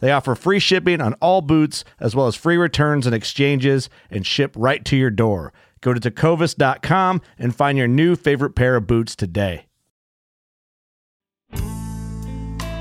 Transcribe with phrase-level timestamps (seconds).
[0.00, 4.24] They offer free shipping on all boots, as well as free returns and exchanges, and
[4.24, 5.52] ship right to your door.
[5.80, 9.66] Go to tecovas.com and find your new favorite pair of boots today.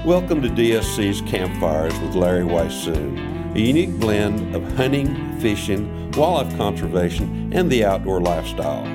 [0.05, 7.51] Welcome to DSC's Campfires with Larry Weishuhn, a unique blend of hunting, fishing, wildlife conservation,
[7.53, 8.85] and the outdoor lifestyle.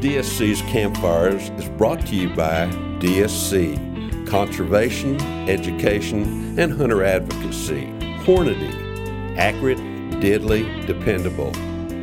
[0.00, 2.66] DSC's Campfires is brought to you by
[3.00, 3.95] DSC
[4.26, 7.86] Conservation, Education, and Hunter Advocacy.
[8.24, 9.78] Hornady, accurate,
[10.20, 11.52] deadly, dependable.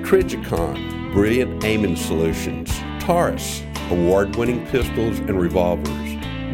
[0.03, 2.71] Trijicon, brilliant aiming solutions.
[2.99, 5.87] Taurus, award winning pistols and revolvers.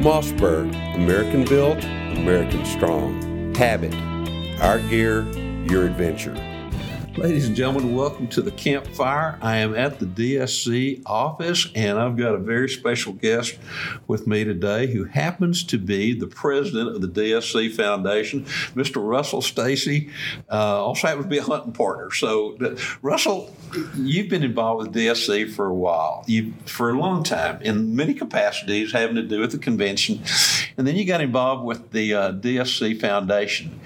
[0.03, 3.53] Mossberg, American built, American strong.
[3.55, 3.93] Habit,
[4.61, 5.23] our gear,
[5.69, 6.33] your adventure.
[7.19, 9.37] Ladies and gentlemen, welcome to the campfire.
[9.41, 13.57] I am at the DSC office and I've got a very special guest
[14.07, 19.05] with me today who happens to be the president of the DSC Foundation, Mr.
[19.05, 20.11] Russell Stacy.
[20.49, 22.09] Uh, also happens to be a hunting partner.
[22.11, 22.57] So,
[23.01, 23.53] Russell,
[23.97, 28.13] you've been involved with DSC for a while, you for a long time in many
[28.13, 30.23] capacities having to do with the convention.
[30.77, 33.77] And then you got involved with the uh, DSC Foundation.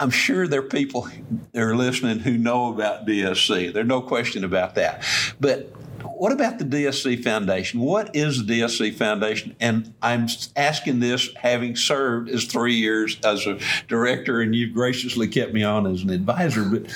[0.00, 1.08] I'm sure there are people
[1.52, 3.74] that are listening who know about DSC.
[3.74, 5.04] There's no question about that.
[5.38, 7.80] But what about the DSC Foundation?
[7.80, 9.54] What is the DSC Foundation?
[9.60, 15.28] And I'm asking this having served as three years as a director, and you've graciously
[15.28, 16.64] kept me on as an advisor.
[16.64, 16.90] But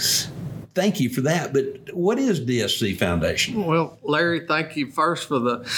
[0.74, 1.52] thank you for that.
[1.52, 3.64] But what is DSC Foundation?
[3.64, 5.68] Well, Larry, thank you first for the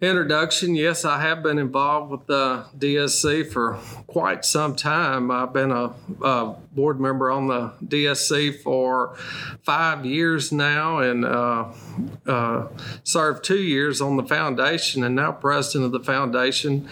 [0.00, 0.74] introduction.
[0.74, 5.30] Yes, I have been involved with the DSC for quite some time.
[5.30, 9.16] I've been a, a board member on the DSC for
[9.62, 11.72] five years now and uh,
[12.26, 12.68] uh,
[13.02, 16.88] served two years on the foundation and now president of the foundation.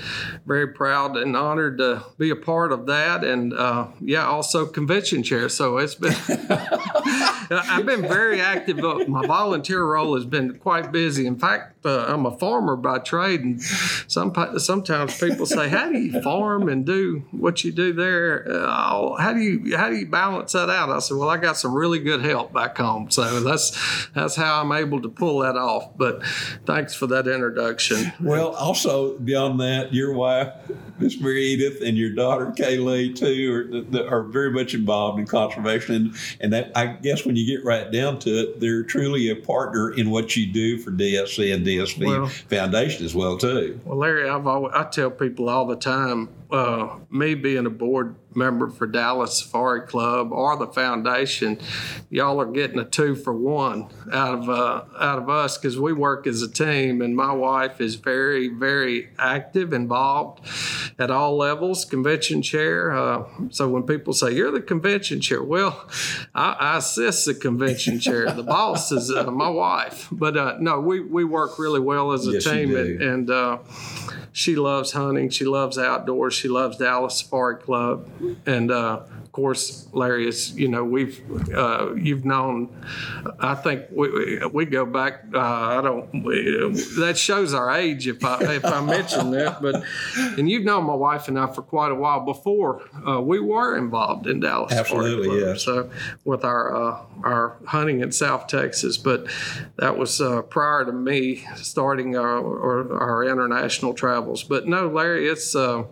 [0.46, 3.24] Very proud and honored to be a part of that.
[3.24, 5.48] And uh, yeah, also convention chair.
[5.48, 6.14] So it's been.
[7.50, 8.78] I've been very active.
[9.08, 11.26] My volunteer role has been quite busy.
[11.26, 13.60] In fact, uh, I'm a farmer by trade, and
[14.06, 18.46] some sometimes people say, "How do you farm and do what you do there?
[18.48, 21.56] Uh, how do you how do you balance that out?" I said, "Well, I got
[21.56, 23.76] some really good help back home, so that's
[24.14, 26.24] that's how I'm able to pull that off." But
[26.66, 28.12] thanks for that introduction.
[28.20, 30.52] Well, also beyond that, your wife,
[30.98, 36.14] Miss Mary Edith, and your daughter Kaylee too are, are very much involved in conservation,
[36.40, 39.92] and, that I guess when you get right down to it, they're truly a partner
[39.92, 43.80] in what you do for DSC and DSV well, Foundation as well too.
[43.84, 48.14] Well, Larry, I've always, I tell people all the time, uh, me being a board
[48.34, 51.58] member for Dallas Safari Club or the foundation,
[52.10, 55.94] y'all are getting a two for one out of uh, out of us because we
[55.94, 60.46] work as a team, and my wife is very very active, involved
[60.98, 62.92] at all levels, convention chair.
[62.92, 65.88] Uh, so when people say you're the convention chair, well,
[66.34, 68.30] I, I assist the convention chair.
[68.30, 72.26] The boss is uh, my wife, but uh, no, we we work really well as
[72.26, 73.58] a yes, team, and, and uh,
[74.32, 75.30] she loves hunting.
[75.30, 78.08] She loves outdoors she loves Dallas Safari Club,
[78.46, 79.02] and uh,
[79.32, 81.22] of course, Larry is, you know, we've,
[81.54, 82.68] uh, you've known,
[83.40, 86.52] I think we, we go back, uh, I don't, we,
[86.98, 89.84] that shows our age if I, if I mention that, but,
[90.36, 93.78] and you've known my wife and I for quite a while before uh, we were
[93.78, 94.70] involved in Dallas.
[94.70, 95.54] Absolutely, yeah.
[95.56, 95.90] So
[96.24, 99.28] with our, uh, our hunting in South Texas, but
[99.76, 104.42] that was uh, prior to me starting our, our, our international travels.
[104.42, 105.84] But no, Larry, it's, uh,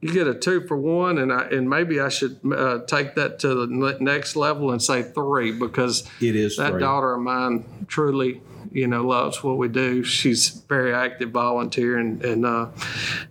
[0.00, 3.38] you get a two for one, and I, and maybe I should uh, take that
[3.40, 6.80] to the next level and say three because It is that three.
[6.80, 8.40] daughter of mine truly
[8.70, 10.04] you know loves what we do.
[10.04, 12.68] She's very active volunteer and and uh,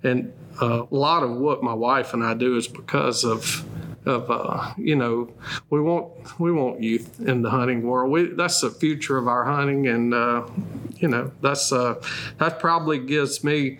[0.03, 3.63] and uh, a lot of what my wife and I do is because of
[4.07, 5.29] of uh, you know
[5.69, 8.09] we want we want youth in the hunting world.
[8.11, 10.47] We, that's the future of our hunting, and uh,
[10.95, 12.01] you know that's uh,
[12.39, 13.77] that probably gives me.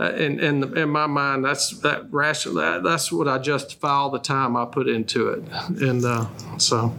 [0.00, 2.54] Uh, in, in in my mind, that's that rational.
[2.56, 5.42] That, that's what I justify all the time I put into it,
[5.82, 6.26] and uh,
[6.58, 6.94] so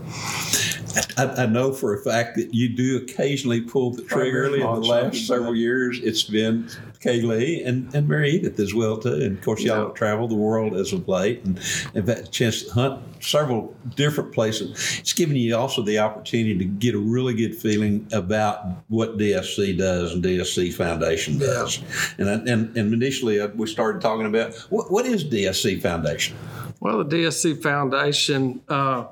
[1.18, 4.54] I, I know for a fact that you do occasionally pull the trigger.
[4.54, 6.70] In the last several years, it's been
[7.02, 9.14] Kaylee and, and Mary Edith as well too.
[9.14, 11.58] And of course, y'all have traveled the world as of late and
[11.96, 14.72] have had a chance to hunt several different places.
[15.00, 19.78] It's given you also the opportunity to get a really good feeling about what DSC
[19.78, 21.82] does and DSC Foundation does.
[22.18, 26.36] And, I- and and initially, uh, we started talking about what, what is DSC Foundation.
[26.82, 29.06] Well, the DSC Foundation, uh,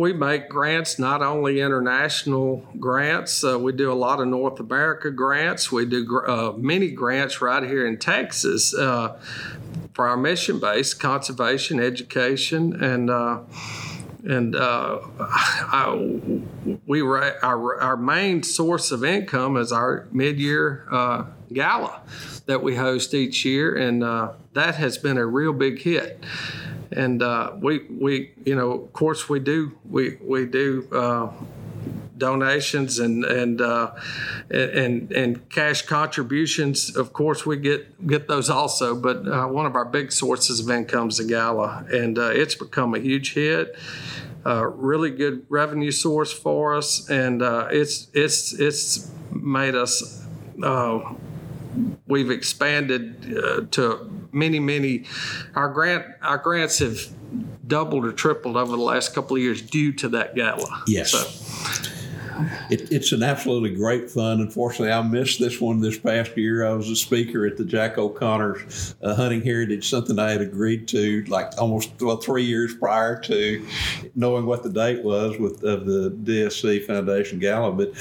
[0.00, 5.10] we make grants, not only international grants, uh, we do a lot of North America
[5.10, 5.70] grants.
[5.70, 9.20] We do uh, many grants right here in Texas uh,
[9.92, 13.40] for our mission base conservation, education, and uh,
[14.24, 16.18] and uh, I,
[16.86, 22.00] we our, our main source of income is our mid-year uh, gala
[22.46, 26.24] that we host each year, and uh, that has been a real big hit.
[26.92, 30.88] And uh, we we you know of course we do we we do.
[30.92, 31.30] Uh,
[32.20, 33.92] donations and and, uh,
[34.50, 36.94] and and cash contributions.
[36.94, 38.94] Of course, we get get those also.
[38.94, 42.54] But uh, one of our big sources of income is the gala, and uh, it's
[42.54, 43.74] become a huge hit.
[44.44, 50.24] Really good revenue source for us, and uh, it's it's it's made us.
[52.06, 55.04] We've expanded uh, to many many.
[55.54, 56.98] Our grant our grants have
[57.66, 60.82] doubled or tripled over the last couple of years due to that gala.
[60.86, 61.12] Yes.
[61.12, 61.86] So,
[62.70, 64.40] It, it's an absolutely great fun.
[64.40, 66.66] Unfortunately, I missed this one this past year.
[66.66, 68.64] I was a speaker at the Jack O'Connor
[69.02, 73.66] uh, Hunting Heritage, something I had agreed to like almost well three years prior to
[74.14, 77.72] knowing what the date was with of the DSC Foundation Gala.
[77.72, 77.92] But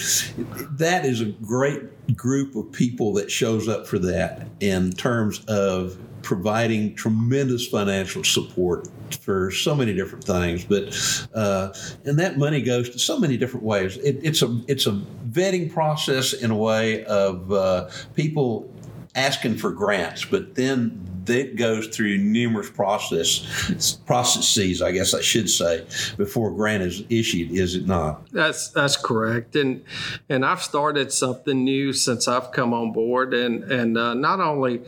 [0.71, 1.83] that is a great
[2.15, 8.87] group of people that shows up for that in terms of providing tremendous financial support
[9.21, 10.65] for so many different things.
[10.65, 11.73] But uh,
[12.05, 13.97] and that money goes to so many different ways.
[13.97, 18.73] It, it's a it's a vetting process in a way of uh, people
[19.15, 25.49] asking for grants, but then that goes through numerous process processes, I guess I should
[25.49, 25.85] say,
[26.17, 27.51] before a grant is issued.
[27.51, 28.29] Is it not?
[28.31, 29.83] That's that's correct, and
[30.27, 34.81] and I've started something new since I've come on board, and and uh, not only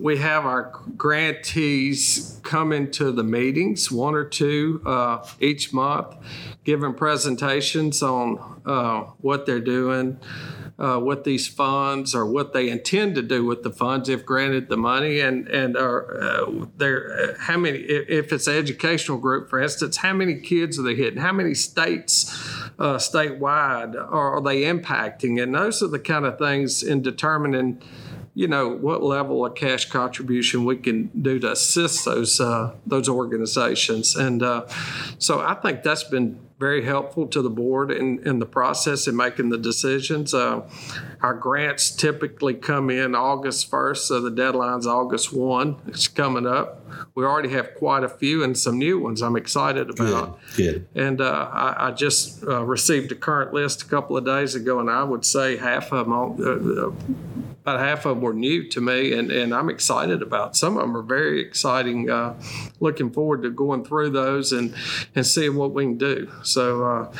[0.00, 6.14] we have our grantees come into the meetings, one or two uh, each month,
[6.64, 10.18] giving presentations on uh, what they're doing.
[10.78, 14.68] Uh, with these funds, or what they intend to do with the funds if granted
[14.68, 19.48] the money, and and are uh, there uh, how many if, it's an educational group,
[19.48, 21.18] for instance, how many kids are they hitting?
[21.18, 22.30] How many states
[22.78, 25.42] uh, statewide are, are they impacting?
[25.42, 27.80] And those are the kind of things in determining
[28.36, 33.08] you know what level of cash contribution we can do to assist those uh, those
[33.08, 34.66] organizations, and uh,
[35.18, 39.16] so I think that's been very helpful to the board in, in the process in
[39.16, 40.34] making the decisions.
[40.34, 40.68] Uh,
[41.22, 45.76] our grants typically come in August 1st, so the deadline's August 1.
[45.88, 46.86] It's coming up.
[47.14, 50.38] We already have quite a few and some new ones I'm excited about.
[50.56, 50.86] Good.
[50.94, 51.02] Good.
[51.02, 54.80] And uh, I, I just uh, received a current list a couple of days ago,
[54.80, 56.92] and I would say half of them, uh, uh,
[57.62, 60.56] about half of them were new to me, and, and I'm excited about.
[60.56, 62.08] Some of them are very exciting.
[62.08, 62.40] Uh,
[62.78, 64.74] looking forward to going through those and,
[65.14, 66.30] and seeing what we can do.
[66.42, 67.12] So, uh,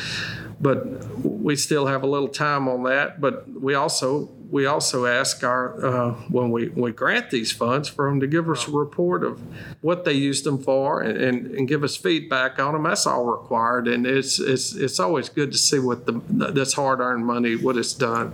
[0.61, 0.87] but
[1.25, 3.21] we still have a little time on that.
[3.21, 3.86] But we also
[4.51, 8.49] we also ask our uh, when we, we grant these funds for them to give
[8.49, 9.41] us a report of
[9.83, 12.85] what they used them for and, and, and give us feedback on them.
[12.85, 16.13] That's all required, and it's it's it's always good to see what the
[16.53, 18.33] this hard earned money what it's done.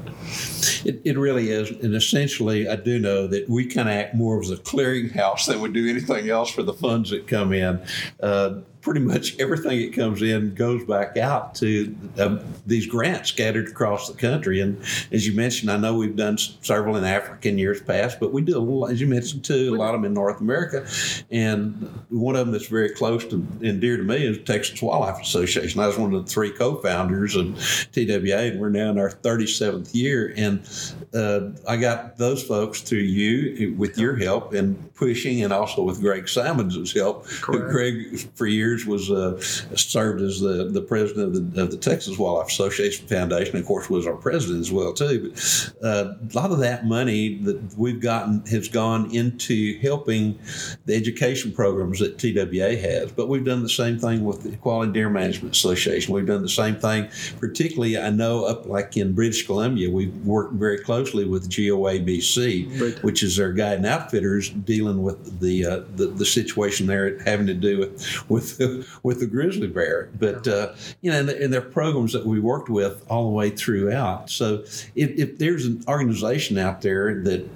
[0.85, 4.41] It, it really is, and essentially, I do know that we kind of act more
[4.41, 7.83] as a clearinghouse than we do anything else for the funds that come in.
[8.21, 13.69] Uh, pretty much everything that comes in goes back out to uh, these grants scattered
[13.69, 14.61] across the country.
[14.61, 18.33] And as you mentioned, I know we've done several in Africa in years past, but
[18.33, 20.87] we do little, as you mentioned too, a lot of them in North America.
[21.31, 25.23] And one of them that's very close to and dear to me is Texas Wildlife
[25.23, 25.81] Association.
[25.81, 27.57] I was one of the three co-founders of
[27.93, 30.35] TWA, and we're now in our 37th year.
[30.37, 30.69] And
[31.15, 36.01] uh, I got those folks through you with your help and pushing, and also with
[36.01, 37.27] Greg Simons' help.
[37.27, 37.71] Correct.
[37.71, 39.41] Greg, for years years was uh,
[39.77, 43.57] served as the, the president of the, of the, Texas Wildlife Association Foundation.
[43.57, 45.31] Of course, was our president as well too.
[45.31, 50.39] But uh, a lot of that money that we've gotten has gone into helping
[50.87, 53.13] the education programs that TWA has.
[53.13, 56.15] But we've done the same thing with the Quality Deer Management Association.
[56.15, 60.55] We've done the same thing, particularly I know up like in British Columbia, we've worked
[60.55, 63.03] very closely with GOABC, right.
[63.03, 67.47] which is their guide and outfitters dealing with the, uh, the the situation there having
[67.47, 68.61] to do with with
[69.03, 70.11] with the grizzly bear.
[70.19, 73.31] But uh, you know, and, and there are programs that we worked with all the
[73.31, 74.31] way throughout.
[74.31, 74.65] So
[74.95, 77.49] if, if there's an organization out there that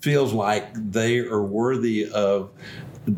[0.00, 2.50] feels like they are worthy of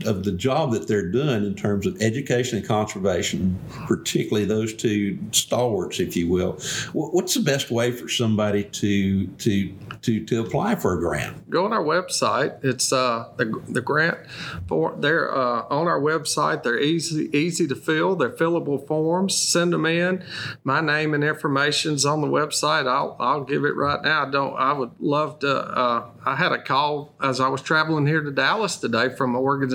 [0.07, 5.19] of the job that they're doing in terms of education and conservation, particularly those two
[5.31, 6.53] stalwarts, if you will.
[6.93, 11.51] What's the best way for somebody to to to, to apply for a grant?
[11.51, 12.65] Go on our website.
[12.65, 14.19] It's uh, the, the grant
[14.67, 16.63] for they're uh, on our website.
[16.63, 18.17] They're easy easy to fill.
[18.17, 19.37] They're fillable forms.
[19.37, 20.25] Send them in.
[20.65, 22.89] My name and information's on the website.
[22.89, 24.27] I'll I'll give it right now.
[24.27, 24.55] I don't.
[24.57, 25.55] I would love to.
[25.55, 29.43] Uh, I had a call as I was traveling here to Dallas today from an
[29.43, 29.74] organization,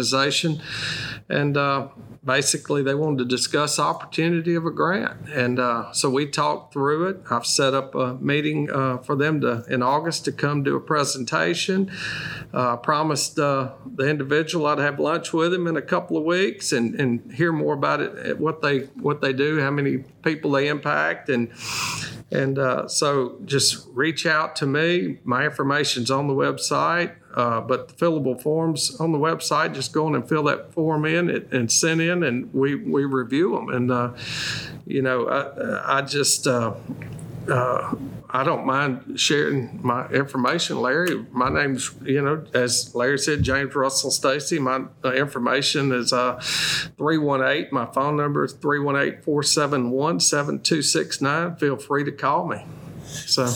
[1.28, 1.88] and uh,
[2.24, 7.08] basically they wanted to discuss opportunity of a grant, and uh, so we talked through
[7.10, 7.22] it.
[7.30, 10.82] I've set up a meeting uh, for them to in August to come do a
[10.82, 11.92] presentation.
[12.54, 16.72] Uh, promised uh, the individual I'd have lunch with him in a couple of weeks
[16.72, 20.68] and, and hear more about it, what they what they do, how many people they
[20.68, 21.52] impact, and
[22.32, 25.20] and uh, so just reach out to me.
[25.24, 30.08] My information's on the website, uh, but the fillable forms on the website, just go
[30.08, 33.70] in and fill that form in and send in, and we, we review them.
[33.70, 34.14] And, uh,
[34.86, 36.74] you know, I, I just, uh,
[37.48, 37.96] uh,
[38.32, 41.26] I don't mind sharing my information, Larry.
[41.32, 44.60] My name's, you know, as Larry said, James Russell Stacy.
[44.60, 46.40] My information is uh,
[46.98, 47.70] 318.
[47.72, 51.56] My phone number is 318 471 7269.
[51.56, 52.64] Feel free to call me.
[53.06, 53.48] So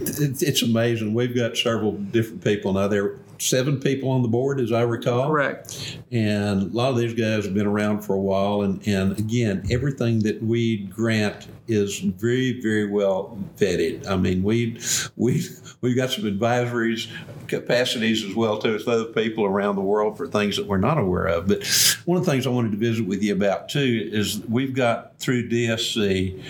[0.00, 1.14] it's amazing.
[1.14, 2.88] We've got several different people now.
[2.88, 5.28] There are seven people on the board, as I recall.
[5.28, 5.98] Correct.
[6.10, 8.62] And a lot of these guys have been around for a while.
[8.62, 14.06] And, and again, everything that we grant is very, very well vetted.
[14.06, 14.78] I mean, we
[15.16, 15.42] we
[15.80, 17.10] we've got some advisories
[17.48, 20.98] capacities as well too as other people around the world for things that we're not
[20.98, 21.48] aware of.
[21.48, 21.66] But
[22.04, 25.18] one of the things I wanted to visit with you about too is we've got
[25.18, 26.42] through DSC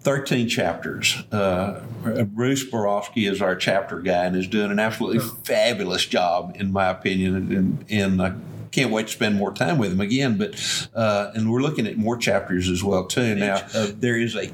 [0.00, 1.22] 13 chapters.
[1.30, 1.82] Uh,
[2.26, 6.88] Bruce Borowski is our chapter guy and is doing an absolutely fabulous job, in my
[6.88, 7.36] opinion.
[7.36, 8.32] And, and I
[8.70, 10.38] can't wait to spend more time with him again.
[10.38, 13.34] But uh, and we're looking at more chapters as well too.
[13.34, 14.50] Now uh, there is a,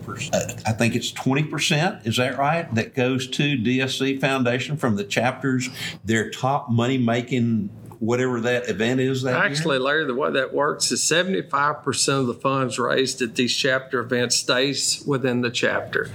[0.66, 2.06] I think it's 20 percent.
[2.06, 2.72] Is that right?
[2.74, 5.68] That goes to DSC Foundation from the chapters.
[6.04, 9.84] Their top money making whatever that event is that actually year?
[9.84, 14.36] larry the way that works is 75% of the funds raised at these chapter events
[14.36, 16.10] stays within the chapter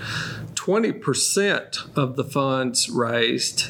[0.53, 3.69] 20% of the funds raised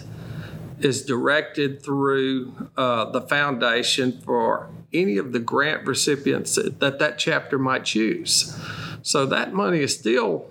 [0.80, 7.58] is directed through uh, the foundation for any of the grant recipients that that chapter
[7.58, 8.58] might choose
[9.02, 10.48] so that money is still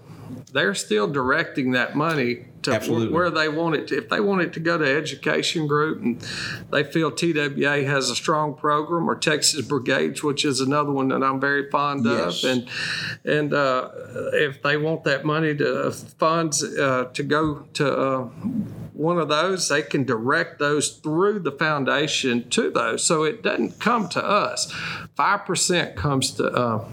[0.53, 3.15] they're still directing that money to Absolutely.
[3.15, 3.99] where they want it to.
[3.99, 6.21] If they want it to go to education group and
[6.71, 11.23] they feel TWA has a strong program or Texas Brigades, which is another one that
[11.23, 12.45] I'm very fond yes.
[12.45, 12.69] of, and
[13.25, 13.91] and uh,
[14.35, 18.25] if they want that money to funds uh, to go to uh,
[18.93, 23.05] one of those, they can direct those through the foundation to those.
[23.05, 24.71] So it doesn't come to us.
[25.15, 26.85] Five percent comes to uh,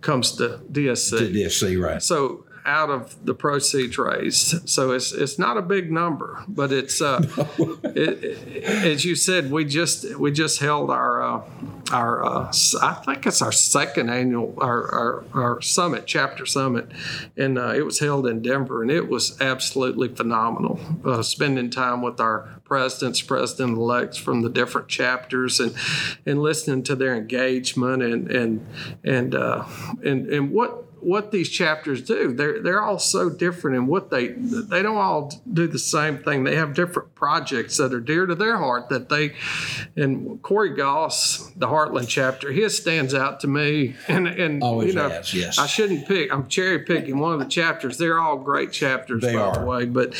[0.00, 1.18] comes to DSC.
[1.18, 2.02] To DSC, right?
[2.02, 4.68] So out of the proceeds raised.
[4.68, 7.22] So it's it's not a big number, but it's uh,
[7.84, 11.42] it, it, as you said, we just we just held our uh,
[11.90, 16.88] our uh, I think it's our second annual our, our, our summit chapter summit,
[17.36, 20.80] and uh, it was held in Denver, and it was absolutely phenomenal.
[21.04, 25.74] Uh, spending time with our presidents, president elects from the different chapters, and
[26.24, 28.66] and listening to their engagement and and
[29.02, 29.64] and uh,
[30.04, 32.32] and and what what these chapters do.
[32.32, 36.44] They're they're all so different in what they they don't all do the same thing.
[36.44, 39.34] They have different projects that are dear to their heart that they
[39.96, 43.94] and Corey Goss, the Heartland chapter, his stands out to me.
[44.08, 45.58] And and Always you know, has, yes.
[45.58, 46.32] I shouldn't pick.
[46.32, 47.98] I'm cherry picking one of the chapters.
[47.98, 49.58] They're all great chapters, They by are.
[49.60, 49.84] the way.
[49.86, 50.14] But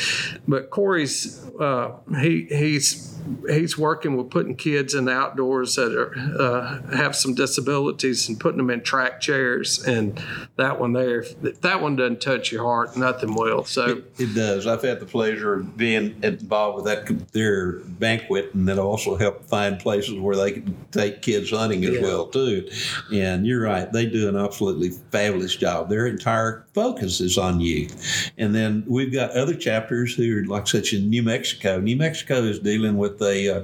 [0.47, 3.12] but Corey's uh, he he's
[3.49, 8.39] he's working with putting kids in the outdoors that are uh, have some disabilities and
[8.39, 10.21] putting them in track chairs and
[10.57, 14.67] that one there if that one doesn't touch your heart nothing will so It does.
[14.67, 19.43] I've had the pleasure of being involved with that their banquet, and then also help
[19.45, 22.01] find places where they can take kids hunting as Yeah.
[22.01, 22.69] well too.
[23.11, 25.89] And you're right; they do an absolutely fabulous job.
[25.89, 28.31] Their entire focus is on youth.
[28.37, 31.79] And then we've got other chapters who are like such in New Mexico.
[31.79, 33.63] New Mexico is dealing with a uh,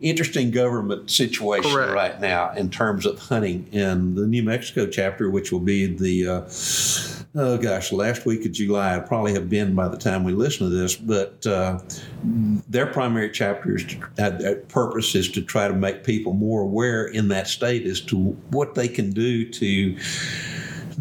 [0.00, 1.92] interesting government situation Correct.
[1.92, 3.68] right now in terms of hunting.
[3.72, 6.48] And the New Mexico chapter, which will be the uh,
[7.34, 10.68] oh gosh, last week of July, I probably have been by the time we listen
[10.68, 11.80] to this, but uh,
[12.68, 16.62] their primary chapter is to, uh, their purpose is to try to make people more
[16.62, 18.16] aware in that state as to
[18.50, 19.96] what they can do to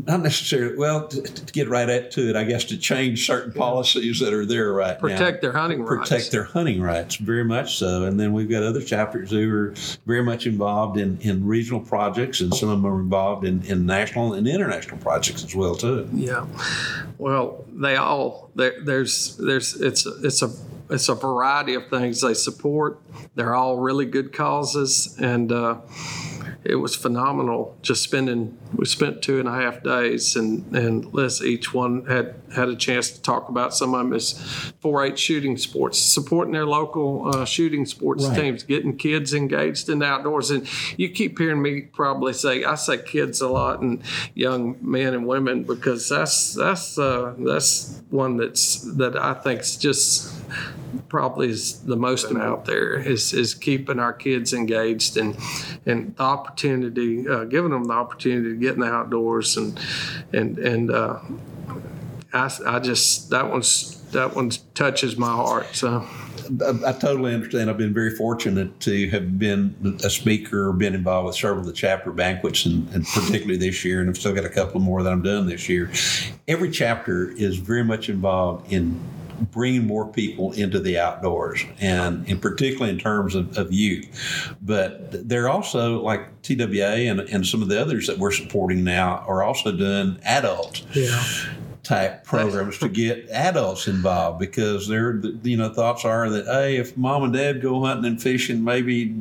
[0.05, 3.51] not necessarily well to, to get right at to it i guess to change certain
[3.51, 5.07] policies that are there right now.
[5.07, 6.09] Protect their hunting rights.
[6.09, 8.03] Protect their hunting rights very much so.
[8.03, 9.73] And then we've got other chapters who are
[10.05, 13.85] very much involved in, in regional projects and some of them are involved in, in
[13.85, 16.09] national and international projects as well too.
[16.13, 16.45] Yeah.
[17.17, 20.49] Well, they all there's there's it's it's a
[20.89, 22.21] it's a variety of things.
[22.21, 22.99] They support.
[23.35, 25.77] They're all really good causes, and uh,
[26.63, 27.77] it was phenomenal.
[27.81, 32.35] Just spending we spent two and a half days, and and let's each one had
[32.53, 34.33] had a chance to talk about some of them as
[34.83, 38.35] 4-H shooting sports, supporting their local uh, shooting sports Right.
[38.41, 40.51] teams, getting kids engaged in the outdoors.
[40.51, 44.01] And you keep hearing me probably say I say kids a lot and
[44.33, 50.33] young men and women because that's that's uh, that's one that's that I think's just
[51.07, 55.37] probably is the most out there is is keeping our kids engaged and
[55.85, 59.79] and the opportunity uh, giving them the opportunity to get in the outdoors and
[60.33, 61.19] and and uh,
[62.33, 66.07] I, I just that one's that one touches my heart so
[66.61, 67.69] I, I totally understand.
[67.69, 71.73] I've been very fortunate to have been a speaker, been involved with several of the
[71.73, 75.11] chapter banquets, and, and particularly this year, and I've still got a couple more that
[75.11, 75.91] I'm doing this year.
[76.47, 78.99] Every chapter is very much involved in
[79.51, 84.55] bringing more people into the outdoors, and, and particularly in terms of, of youth.
[84.61, 89.23] But they're also like TWA and, and some of the others that we're supporting now
[89.27, 91.23] are also doing adult yeah
[91.89, 96.95] type programs to get adults involved because their you know thoughts are that hey if
[96.97, 99.15] mom and dad go hunting and fishing maybe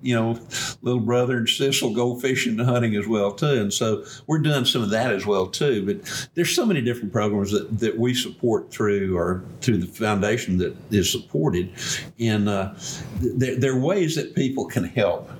[0.00, 0.38] you know
[0.82, 3.60] little brother and sis will go fishing and hunting as well too.
[3.60, 5.84] And so we're doing some of that as well too.
[5.84, 10.58] But there's so many different programs that, that we support through or through the foundation
[10.58, 11.72] that is supported.
[12.18, 12.74] And uh,
[13.20, 15.30] there, there are ways that people can help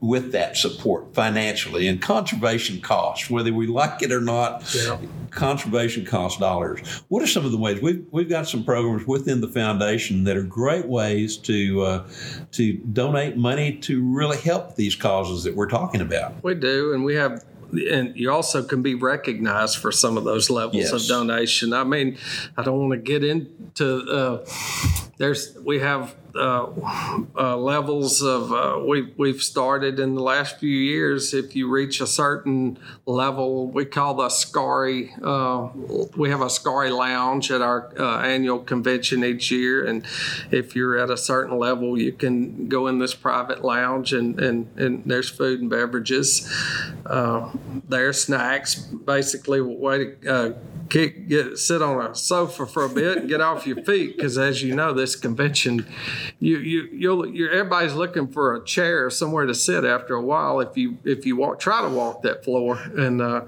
[0.00, 4.62] with that support financially and conservation costs, whether we like it or not.
[4.74, 4.96] Yeah.
[5.30, 7.02] Conservation costs dollars.
[7.08, 10.36] What are some of the ways we've we've got some programs within the foundation that
[10.36, 12.08] are great ways to uh,
[12.52, 16.42] to donate money to really help these causes that we're talking about.
[16.42, 20.48] We do, and we have, and you also can be recognized for some of those
[20.48, 20.92] levels Yes.
[20.92, 21.72] of donation.
[21.72, 22.16] I mean,
[22.56, 23.98] I don't want to get into.
[24.10, 24.46] Uh,
[25.18, 31.34] there's we have levels of uh, we we've started in the last few years.
[31.34, 35.14] If you reach a certain level, we call the Scary.
[35.22, 35.68] Uh,
[36.16, 40.04] we have a Scary Lounge at our uh, annual convention each year, and
[40.50, 44.68] if you're at a certain level, you can go in this private lounge, and and,
[44.78, 46.52] and there's food and beverages.
[47.06, 47.50] Uh,
[47.88, 50.52] there's snacks, basically way to uh,
[50.88, 54.38] kick, get sit on a sofa for a bit and get off your feet because,
[54.38, 55.86] as you know, this convention,
[56.40, 60.60] you you you'll you're, everybody's looking for a chair somewhere to sit after a while.
[60.60, 63.42] If you if you walk, try to walk that floor, and uh,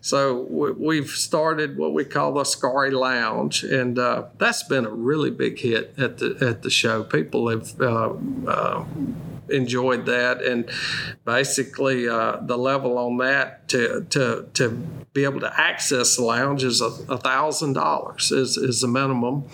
[0.00, 4.90] so we, we've started what we call the Scary Lounge, and uh, that's been a
[4.90, 7.04] really big hit at the at the show.
[7.04, 7.80] People have.
[7.80, 8.14] Uh,
[8.46, 8.84] uh,
[9.52, 10.68] enjoyed that, and
[11.24, 14.70] basically uh, the level on that to to to
[15.12, 19.44] be able to access the lounge is a thousand dollars is is the minimum,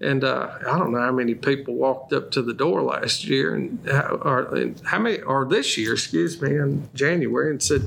[0.00, 3.54] and uh, I don't know how many people walked up to the door last year
[3.54, 7.82] and how, or and how many or this year, excuse me, in January and said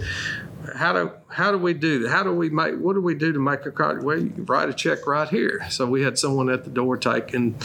[0.75, 2.09] how do how do we do that?
[2.09, 4.03] How do we make what do we do to make a card?
[4.03, 5.65] Well, you can write a check right here.
[5.69, 7.55] So we had someone at the door taking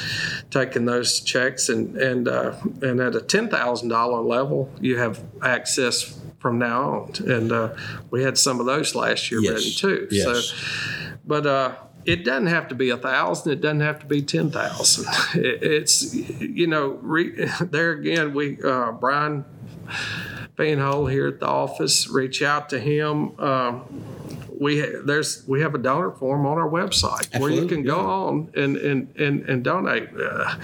[0.50, 5.22] taking those checks, and and uh, and at a ten thousand dollar level, you have
[5.42, 7.12] access from now on.
[7.30, 7.74] And uh,
[8.10, 9.52] we had some of those last year Yes.
[9.52, 10.08] ready too.
[10.10, 10.46] Yes.
[10.46, 10.56] So,
[11.26, 13.52] but uh, it doesn't have to be a thousand.
[13.52, 15.06] It doesn't have to be ten thousand.
[15.42, 18.34] It, it's you know re, there again.
[18.34, 18.92] We uh,
[20.56, 22.08] Brian Fanhole here at the office.
[22.08, 23.38] Reach out to him.
[23.40, 23.84] Um,
[24.60, 27.98] we ha- there's we have a donor form on our website where you can go
[27.98, 30.08] on and and and, and donate.
[30.18, 30.54] Uh,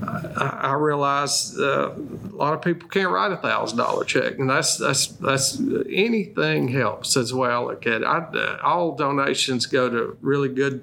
[0.00, 4.48] I, I realize uh, a lot of people can't write a thousand dollar check, and
[4.48, 5.60] that's that's that's
[5.90, 7.66] anything helps as well.
[7.66, 8.04] Look at.
[8.04, 10.82] I, uh, all donations go to really good.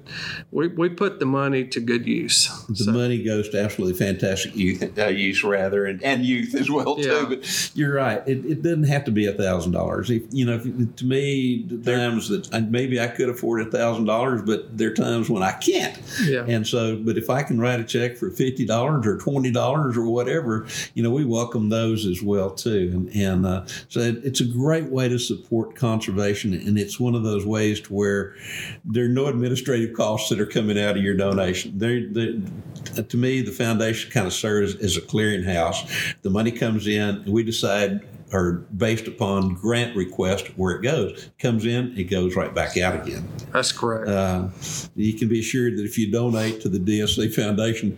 [0.52, 2.50] We, we put the money to good use.
[2.86, 6.96] The money goes to absolutely fantastic youth, uh, use rather, and, and youth as well
[7.00, 7.04] Yeah.
[7.22, 7.28] too.
[7.28, 10.10] But you're right; it, it doesn't have to be a thousand dollars.
[10.10, 14.06] You know, if, to me, the times that I, maybe I could afford a thousand
[14.06, 16.00] dollars, but there are times when I can't.
[16.24, 16.46] Yeah.
[16.48, 19.98] And so, but if I can write a check for fifty dollars or twenty dollars
[19.98, 22.92] or whatever, you know, we welcome those as well too.
[22.94, 27.16] And and uh, so it, it's a great way to support conservation, and it's one
[27.16, 28.36] of those ways to where
[28.84, 31.78] there are no administrative costs that are coming out of your donation.
[31.78, 32.42] They, they,
[33.02, 36.16] to me, the foundation kind of serves as a clearinghouse.
[36.22, 38.08] The money comes in, and we decide.
[38.34, 43.06] Or based upon grant request where it goes, comes in, it goes right back out
[43.06, 43.28] again.
[43.54, 44.10] That's correct.
[44.10, 44.50] Uh,
[44.96, 47.98] you can be assured that if you donate to the DSC Foundation,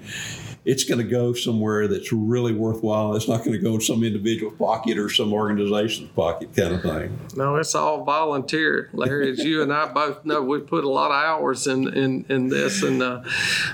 [0.67, 3.15] it's going to go somewhere that's really worthwhile.
[3.15, 6.81] It's not going to go in some individual pocket or some organization's pocket kind of
[6.81, 7.17] thing.
[7.37, 9.31] No, it's all volunteer, Larry.
[9.31, 12.49] As you and I both know, we put a lot of hours in in, in
[12.49, 13.23] this, and uh,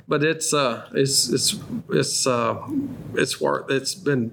[0.08, 1.56] but it's uh, it's it's
[1.90, 2.64] it's uh,
[3.16, 3.72] it's worth.
[3.72, 4.32] It's been.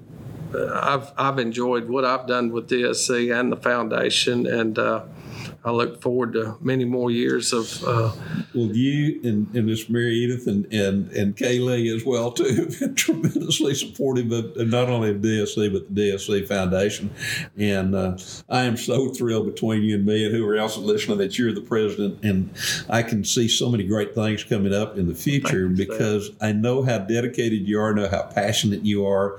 [0.55, 5.03] I've I've enjoyed what I've done with DSC and the foundation, and uh,
[5.65, 7.83] I look forward to many more years of.
[7.85, 8.13] Uh,
[8.55, 12.81] Well, you and, and Miss Mary Edith and, and, and Kaylee as well too have
[12.81, 17.11] been tremendously supportive of of not only of DSC but the DSC Foundation,
[17.57, 18.17] and uh,
[18.49, 21.53] I am so thrilled between you and me and whoever else is listening that you're
[21.53, 22.51] the president, and
[22.89, 26.31] I can see so many great things coming up in the future Thank you, because
[26.41, 29.39] I know how dedicated you are, know how passionate you are,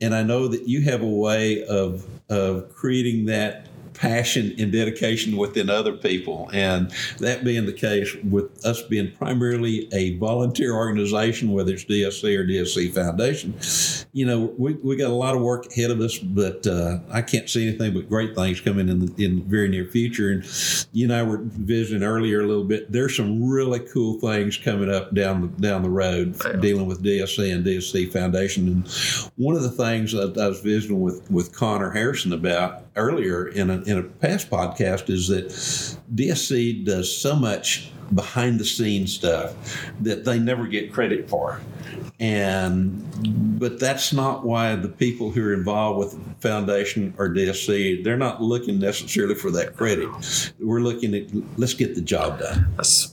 [0.00, 5.36] and I know that you have a way of of creating that passion and dedication
[5.36, 6.50] within other people.
[6.52, 12.36] And that being the case, with us being primarily a volunteer organization, whether it's DSC
[12.36, 13.54] or DSC Foundation,
[14.12, 17.22] you know, we, we got a lot of work ahead of us, but uh, I
[17.22, 20.30] can't see anything but great things coming in the, in the very near future.
[20.30, 20.44] And
[20.92, 22.92] you and I were visiting earlier a little bit.
[22.92, 27.54] There's some really cool things coming up down the, down the road dealing with DSC
[27.54, 28.68] and DSC Foundation.
[28.68, 28.88] And
[29.36, 33.70] one of the things that I was visiting with, with Connor Harrison about earlier in
[33.70, 35.48] a, in a past podcast is that
[36.14, 39.54] DSC does so much behind the scenes stuff
[40.00, 41.60] that they never get credit for.
[42.20, 48.04] And but that's not why the people who are involved with the foundation or DSC,
[48.04, 50.08] they're not looking necessarily for that credit.
[50.60, 51.28] We're looking at
[51.58, 52.66] let's get the job done.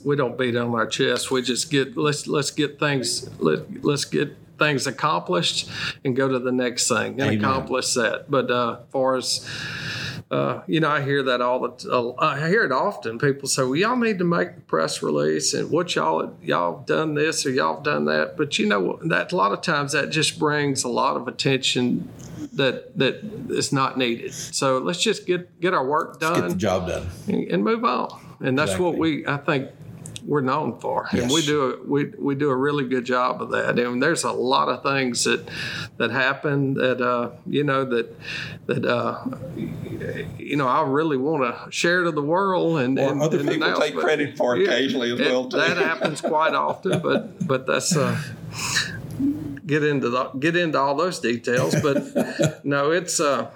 [0.03, 1.31] we don't beat on our chest.
[1.31, 5.69] We just get let's let's get things let let's get things accomplished
[6.03, 7.39] and go to the next thing and Amen.
[7.39, 8.29] accomplish that.
[8.29, 9.47] But uh, far as
[10.31, 13.17] uh, you know, I hear that all the t- uh, I hear it often.
[13.17, 17.15] People say, "Well, y'all need to make a press release and what y'all y'all done
[17.15, 20.37] this or y'all done that." But you know that a lot of times that just
[20.37, 22.09] brings a lot of attention
[22.53, 24.33] that that is not needed.
[24.33, 27.07] So let's just get get our work done, Get the job done.
[27.27, 28.09] and, and move on.
[28.39, 29.69] And that's what we I think
[30.29, 33.49] we're known for, and we do a, we we do a really good job of
[33.49, 33.79] that.
[33.79, 35.41] And there's a lot of things that
[35.97, 38.15] that happen that uh, you know that
[38.67, 39.25] that uh,
[40.37, 43.63] you know I really want to share to the world and, and other and people
[43.67, 45.57] announce, take credit for occasionally as it- well, too.
[45.57, 47.95] That happens quite often, but but that's.
[47.97, 48.15] Uh,
[49.65, 53.51] Get into the get into all those details, but no, it's uh,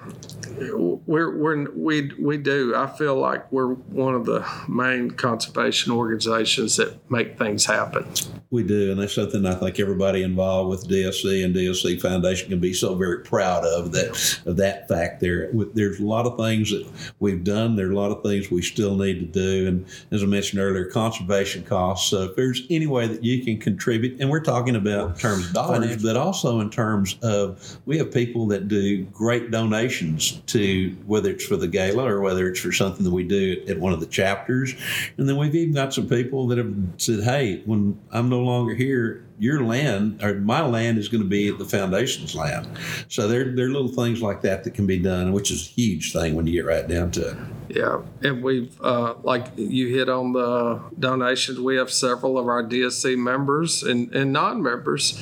[0.48, 2.76] we're we're we we do.
[2.76, 8.06] I feel like we're one of the main conservation organizations that make things happen.
[8.54, 12.60] We do, and that's something I think everybody involved with DSC and DSC Foundation can
[12.60, 15.22] be so very proud of that of that fact.
[15.22, 16.88] There, there's a lot of things that
[17.20, 17.76] we've done.
[17.76, 20.62] There are a lot of things we still need to do, and as I mentioned
[20.62, 22.12] earlier, conservation costs.
[22.12, 25.48] So if there's any way that you can contribute, and we're talking about in terms
[25.48, 30.96] of dollars, but also in terms of we have people that do great donations to
[31.08, 33.94] whether it's for the gala or whether it's for something that we do at one
[33.94, 34.76] of the chapters,
[35.18, 38.76] and then we've even got some people that have said, "Hey, when I'm no longer
[38.76, 42.68] here, your land or my land is going to be the foundation's land.
[43.08, 45.70] So there, there are little things like that that can be done, which is a
[45.70, 47.38] huge thing when you get right down to it.
[47.70, 51.60] Yeah, and we've uh, like you hit on the donations.
[51.60, 55.20] We have several of our DSC members and, and non-members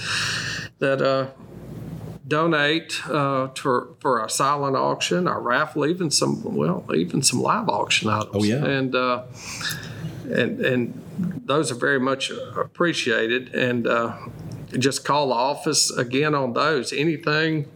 [0.79, 1.27] that uh,
[2.27, 7.69] donate uh, to, for our silent auction, our raffle, even some well, even some live
[7.69, 8.31] auction items.
[8.33, 9.23] Oh yeah, and uh,
[10.23, 11.01] and and
[11.45, 13.53] those are very much appreciated.
[13.53, 14.15] And uh,
[14.77, 16.93] just call the office again on those.
[16.93, 17.67] Anything.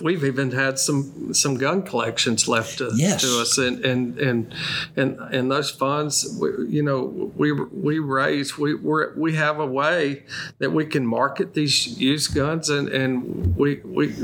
[0.00, 3.20] We've even had some some gun collections left to, yes.
[3.22, 4.54] to us, and and and
[4.96, 9.66] and and those funds, we, you know, we we raise we we we have a
[9.66, 10.22] way
[10.58, 14.14] that we can market these used guns, and and we we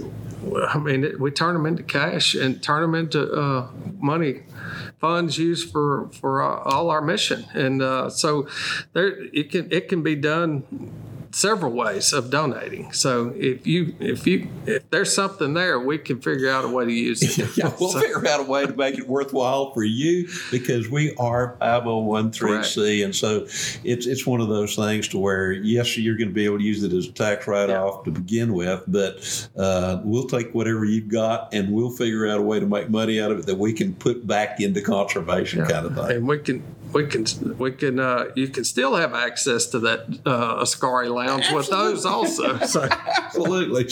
[0.68, 4.42] I mean, we turn them into cash and turn them into uh, money
[4.98, 8.46] funds used for for uh, all our mission, and uh, so
[8.92, 10.64] there it can it can be done
[11.34, 12.92] several ways of donating.
[12.92, 16.84] So if you if you if there's something there, we can figure out a way
[16.84, 17.56] to use it.
[17.56, 21.14] yeah, we'll so, figure out a way to make it worthwhile for you because we
[21.16, 23.46] are 501c, and so
[23.84, 26.64] it's it's one of those things to where yes, you're going to be able to
[26.64, 28.12] use it as a tax write off yeah.
[28.12, 32.42] to begin with, but uh, we'll take whatever you've got and we'll figure out a
[32.42, 35.68] way to make money out of it that we can put back into conservation yeah.
[35.68, 36.16] kind of thing.
[36.16, 36.62] And we can
[36.94, 37.26] we can
[37.58, 41.56] we can uh, you can still have access to that uh, Askari lounge Absolutely.
[41.56, 42.58] with those also.
[42.64, 42.82] So.
[42.82, 43.84] Absolutely.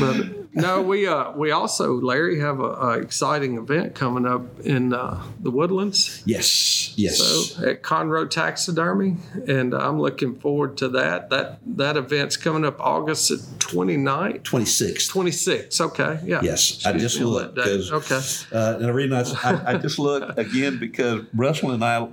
[0.00, 5.22] but no, we uh, we also Larry have a, exciting event coming up in uh,
[5.40, 6.22] the Woodlands.
[6.24, 7.18] Yes, yes.
[7.18, 11.30] So at Conroe Taxidermy, and I'm looking forward to that.
[11.30, 14.42] That that event's coming up August 29th.
[14.42, 15.10] 26th.
[15.10, 15.80] 26th.
[15.80, 16.20] Okay.
[16.24, 16.40] Yeah.
[16.42, 18.20] Yes, I just looked because okay.
[18.56, 22.06] Uh, and the reason I, I, I just looked again because Russell and I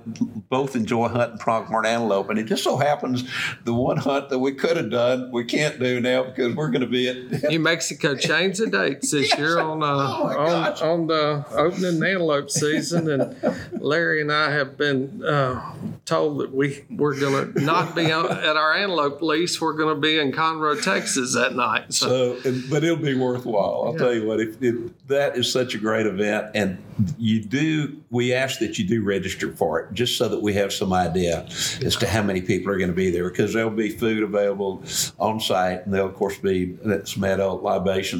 [0.48, 3.24] both enjoy hunting pronghorn antelope, and it just so happens
[3.64, 6.82] the one hunt that we could have done we can't do now because we're going
[6.82, 9.38] to be at New Mexico changed the dates this yes.
[9.38, 14.76] year on uh, oh on, on the opening antelope season, and Larry and I have
[14.76, 19.60] been uh, told that we we're going to not be on, at our antelope lease.
[19.60, 21.92] We're going to be in Conroe, Texas that night.
[21.92, 23.84] So, so but it'll be worthwhile.
[23.86, 23.98] I'll yeah.
[23.98, 26.82] tell you what, if, if that is such a great event, and
[27.18, 30.72] you do, we ask that you do register for it just so that we have
[30.72, 31.46] some idea
[31.84, 34.82] as to how many people are going to be there because there'll be food available
[35.18, 37.62] on site and there'll of course be some adult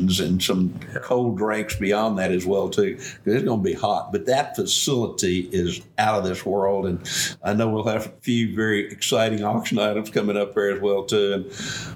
[0.02, 4.26] and some cold drinks beyond that as well too it's going to be hot but
[4.26, 7.08] that facility is out of this world and
[7.42, 11.04] I know we'll have a few very exciting auction items coming up there as well
[11.04, 11.52] too and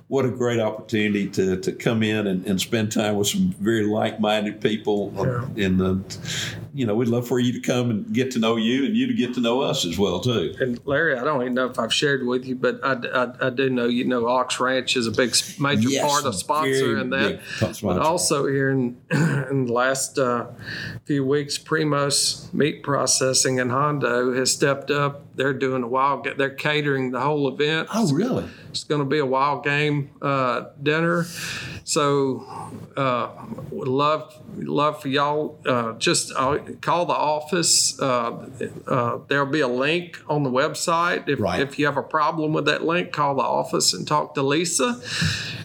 [0.09, 3.85] what a great opportunity to, to come in and, and spend time with some very
[3.85, 5.65] like-minded people yeah.
[5.65, 5.97] in the
[6.77, 9.07] you know, we'd love for you to come and get to know you and you
[9.07, 10.55] to get to know us as well, too.
[10.61, 13.51] And Larry, I don't even know if I've shared with you, but I, I, I
[13.51, 17.11] do know, you know, Ox Ranch is a big major yes, part of sponsor in
[17.11, 17.41] that.
[17.87, 20.47] But also here in, in the last uh,
[21.05, 25.23] few weeks, Primos Meat Processing and Hondo has stepped up.
[25.37, 27.89] They're doing a wild, game, they're catering the whole event.
[27.93, 28.49] Oh, really?
[28.71, 31.25] It's going to be a wild game uh, dinner.
[31.85, 32.45] So,
[32.97, 33.31] uh,
[33.71, 35.61] would love love for y'all.
[35.67, 38.01] Uh, just uh, call the office.
[38.01, 38.49] Uh,
[38.87, 41.29] uh, there'll be a link on the website.
[41.29, 41.61] If, right.
[41.61, 45.01] if you have a problem with that link, call the office and talk to Lisa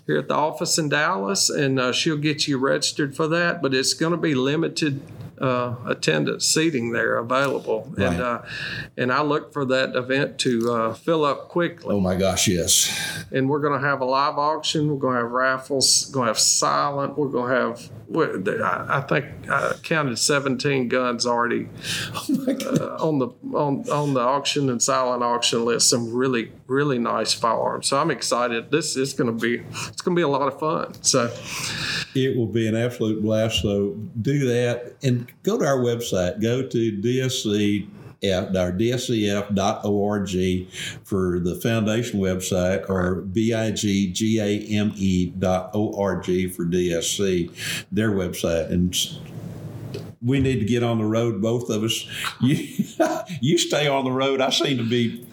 [0.06, 3.62] here at the office in Dallas, and uh, she'll get you registered for that.
[3.62, 5.02] But it's going to be limited
[5.41, 8.08] uh, attendance seating there available, right.
[8.08, 8.41] and uh,
[8.95, 11.95] and I look for that event to uh, fill up quickly.
[11.95, 13.25] Oh my gosh, yes!
[13.32, 14.89] And we're going to have a live auction.
[14.89, 16.08] We're going to have raffles.
[16.08, 17.17] We're going to have silent.
[17.17, 17.91] We're going to have.
[18.13, 21.69] I think I counted 17 guns already
[22.30, 23.27] oh on the
[23.58, 25.89] on on the auction and silent auction list.
[25.89, 27.88] Some really really nice firearms.
[27.88, 28.69] So I'm excited.
[28.69, 30.93] This is going to be it's going to be a lot of fun.
[31.04, 31.34] So
[32.13, 33.62] it will be an absolute blast.
[33.62, 36.41] So do that and go to our website.
[36.41, 37.88] Go to DSC
[38.24, 40.30] our dscf.org
[41.04, 43.86] for the foundation website or biggame.org
[46.52, 48.70] for DSC, their website.
[48.72, 48.96] And
[50.21, 52.08] we need to get on the road, both of us.
[52.41, 52.56] You,
[53.39, 54.41] you stay on the road.
[54.41, 55.27] I seem to be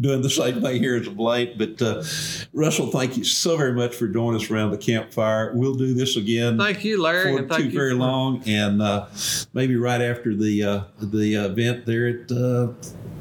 [0.00, 1.58] doing the same thing here as of late.
[1.58, 2.04] But uh,
[2.52, 5.52] Russell, thank you so very much for joining us around the campfire.
[5.54, 6.58] We'll do this again.
[6.58, 7.36] Thank you, Larry.
[7.36, 9.06] Thank too you very long, and uh,
[9.52, 12.30] maybe right after the uh, the event there at.
[12.30, 12.72] Uh,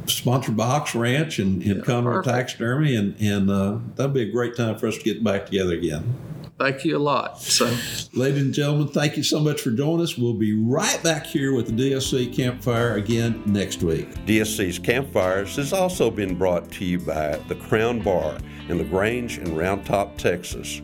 [0.07, 2.35] Sponsored by Ox Ranch and, and Conroe perfect.
[2.35, 5.73] Taxidermy, and, and uh, that'll be a great time for us to get back together
[5.73, 6.15] again.
[6.61, 7.41] Thank you a lot.
[7.41, 7.65] So,
[8.13, 10.15] Ladies and gentlemen, thank you so much for joining us.
[10.15, 14.13] We'll be right back here with the DSC Campfire again next week.
[14.27, 18.37] DSC's Campfires has also been brought to you by the Crown Bar
[18.69, 20.83] in LaGrange and Round Top, Texas,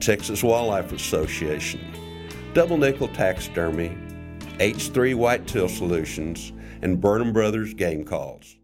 [0.00, 1.80] Texas Wildlife Association,
[2.52, 3.96] Double Nickel Taxidermy,
[4.58, 8.56] H3 Whitetail Solutions, and Burnham Brothers Game Calls.